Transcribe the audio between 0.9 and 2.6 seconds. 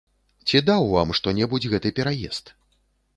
вам што-небудзь гэты пераезд?